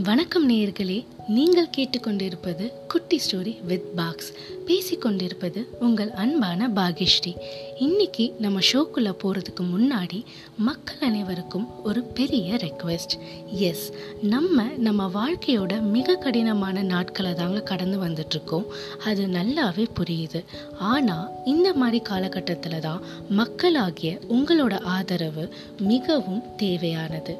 [0.00, 1.04] வணக்கம் நேயர்களே.
[1.28, 4.32] நீங்கள் கேட்டுக்கொண்டிருப்பது குட்டி ஸ்டோரி வித் பாக்ஸ்.
[4.66, 7.36] பேசிக்கொண்டிருப்பது உங்கள் அன்பான பாகிஸ்ரீ.
[7.78, 10.24] இன்னைக்கு நம்ம ஷோக்குள்ளே போகிறதுக்கு முன்னாடி
[10.56, 13.14] மக்கள் அனைவருக்கும் ஒரு பெரிய ரெக்வெஸ்ட்
[13.46, 18.66] எஸ் நம்ம நம்ம வாழ்க்கையோட மிக கடினமான நாட்களை தாங்க கடந்து வந்துட்ருக்கோம்
[19.04, 20.44] அது நல்லாவே புரியுது.
[20.78, 27.36] ஆனால் இந்த மாதிரி காலகட்டத்தில் தான் மக்களாகிய உங்களோட ஆதரவு மிகவும் தேவையானது.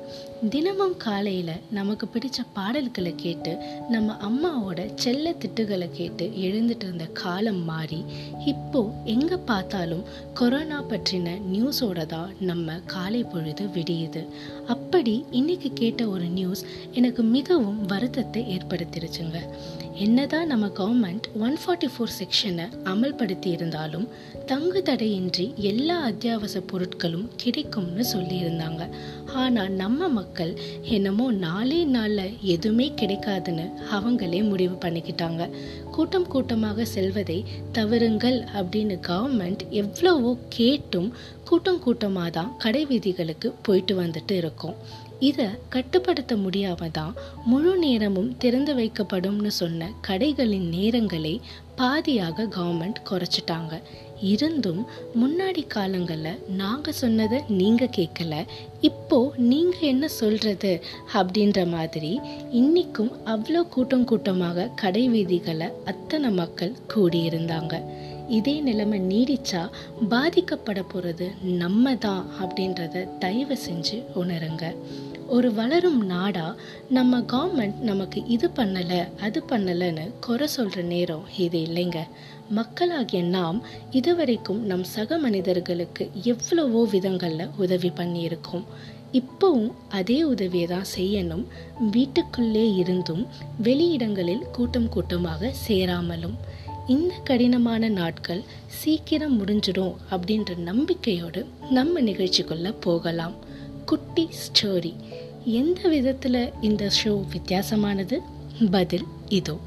[0.50, 8.00] தினமும் காலையில் நமக்கு பிடிச்ச பாடல்களை கேட்டு நம்ம அம்மாவோட செல்ல திட்டுகளை கேட்டு எழுந்துட்டு இருந்த காலம் மாறி
[8.52, 8.80] இப்போ
[9.14, 10.04] எங்கே பார்த்தாலும்
[10.40, 14.22] கொரோனா பற்றின நியூஸோட தான் நம்ம காலை பொழுது விடியுது.
[14.74, 19.38] அப்படி இன்னைக்கு கேட்ட ஒரு நியூஸ் எனக்கு மிகவும் வருத்தத்தை ஏற்படுத்திருச்சுங்க.
[20.04, 24.06] என்னதான் நம்ம கவர்மெண்ட் ஒன் ஃபார்ட்டி ஃபோர் செக்ஷனை அமல்படுத்தி இருந்தாலும்
[24.46, 28.82] தங்கு தடையின்றி எல்லா அத்தியாவசிய பொருட்களும் கிடைக்கும்னு சொல்லியிருந்தாங்க.
[29.42, 30.52] ஆனால் நம்ம மக்கள்
[30.96, 33.61] என்னமோ நாளே நாளில் எதுவுமே கிடைக்காதுன்னு
[33.96, 35.42] அவங்களே முடிவு பண்ணிக்கிட்டாங்க.
[35.90, 37.38] கூட்டம் கூட்டமாக செல்வதை
[37.78, 41.08] தவறுங்கள் அப்படின்னு கவர்மெண்ட் எவ்வளவோ கேட்டும்
[41.44, 44.76] கூட்டம் கூட்டமாக தான் கடை வீதிகளுக்கு போயிட்டு வந்துட்டு இருக்கோம்.
[45.28, 47.16] இதை கட்டுப்படுத்த முடியாம தான்
[47.50, 51.34] முழு நேரமும் திறந்து வைக்கப்படும்னு சொன்ன கடைகளின் நேரங்களை
[51.80, 53.74] பாதியாக கவர்மெண்ட் குறைச்சிட்டாங்க.
[54.32, 54.82] இருந்தும்
[55.20, 58.34] முன்னாடி காலங்களில் நாங்கள் சொன்னதை நீங்கள் கேட்கல
[58.88, 59.18] இப்போ
[59.50, 60.72] நீங்கள் என்ன சொல்கிறது
[61.20, 62.12] அப்படின்ற மாதிரி
[62.60, 67.74] இன்றைக்கும் அவ்வளோ கூட்டம் கூட்டமாக கடை வீதிகளை அத்தனை மக்கள் கூடியிருந்தாங்க.
[68.38, 69.62] இதே நிலைமை நீடிச்சா
[70.12, 71.26] பாதிக்கப்பட போகிறது
[71.62, 74.64] நம்ம தான் அப்படின்றத தயவு செஞ்சு உணருங்க.
[75.36, 76.46] ஒரு வளரும் நாடா
[76.96, 82.00] நம்ம கவர்மெண்ட் நமக்கு இது பண்ணலை அது பண்ணலைன்னு குறை சொல்கிற நேரம் இது இல்லைங்க.
[82.58, 83.58] மக்களாகிய நாம்
[83.98, 88.66] இதுவரைக்கும் நம் சக மனிதர்களுக்கு எவ்வளவோ விதங்களில் உதவி பண்ணியிருக்கோம்.
[89.20, 91.44] இப்போவும் அதே உதவியை தான் செய்யணும்.
[91.94, 93.24] வீட்டுக்குள்ளே இருந்தும்
[93.68, 96.36] வெளியிடங்களில் கூட்டம் கூட்டமாக சேராமலும்.
[96.88, 103.32] இந்த கடினமான நாட்கள் சீக்கிரம் முடிஞ்சிடும் அப்படின்ற நம்பிக்கையோடு நம்ம நிகழ்ச்சிக்குள்ள போகலாம்.
[103.86, 104.94] குட்டி ஸ்டோரி
[105.44, 108.18] எந்த விதத்தில் இந்த ஷோ வித்தியாசமானது?
[108.70, 109.58] பதில் இதோ.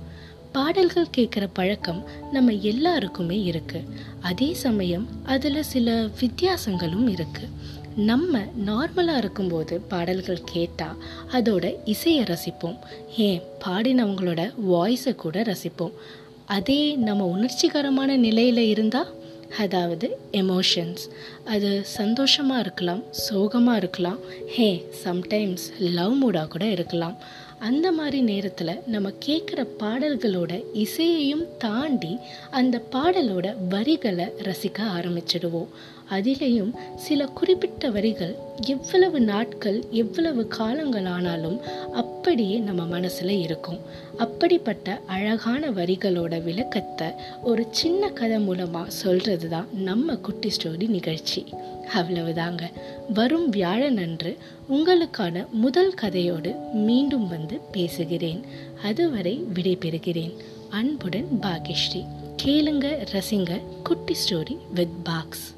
[0.52, 3.84] பாடல்கள் கேட்குற பழக்கம் நம்ம எல்லாருக்குமே இருக்கு.
[4.22, 7.48] அதே சமயம் அதில் சில வித்தியாசங்களும் இருக்கு.
[7.96, 12.78] நம்ம நார்மலாக இருக்கும்போது பாடல்கள் கேட்டால் அதோட இசையை ரசிப்போம்.
[13.18, 13.42] ஏன்?
[13.66, 15.92] பாடினவங்களோட வாய்ஸை கூட ரசிப்போம்.
[16.46, 19.12] அதே நம்ம உணர்ச்சிகரமான நிலையில் இருந்தால்
[19.58, 21.04] அதாவது எமோஷன்ஸ்
[21.44, 27.16] அது சந்தோஷமாக இருக்கலாம் சோகமாக இருக்கலாம் ஹே சம்டைம்ஸ் லவ் மூடாக கூட இருக்கலாம்.
[27.60, 32.18] அந்த மாதிரி நேரத்தில் நம்ம கேட்குற பாடல்களோட இசையையும் தாண்டி
[32.52, 35.70] அந்த பாடலோட வரிகளை ரசிக்க ஆரம்பிச்சிடுவோம்.
[36.12, 38.36] அதிலேயும் சில குறிப்பிட்ட வரிகள்
[38.68, 41.62] எவ்வளவு நாட்கள் எவ்வளவு காலங்கள் ஆனாலும்
[41.94, 43.80] அப்படியே நம்ம மனசில் இருக்கும்.
[44.18, 47.08] அப்படிப்பட்ட அழகான வரிகளோட விளக்கத்தை
[47.44, 51.46] ஒரு சின்ன கதை மூலமாக சொல்கிறது தான் நம்ம குட்டி ஸ்டோரி நிகழ்ச்சி.
[51.94, 52.62] அவ்வளவுதாங்க.
[53.14, 54.38] வரும் வியாழன் அன்று
[54.70, 58.46] உங்களுக்கான முதல் கதையோடு மீண்டும் வந்து பேசுகிறேன்.
[58.84, 60.36] அதுவரை விடைபெறுகிறேன்.
[60.70, 62.06] அன்புடன் பாகிஸ்ரீ
[62.44, 65.54] கேளுங்க ரசிங்க குட்டி ஸ்டோரி வித் பாக்ஸ்.